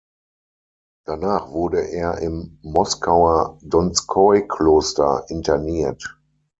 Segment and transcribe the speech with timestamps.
[1.05, 6.17] Danach wurde er im Moskauer Donskoi-Kloster interniert.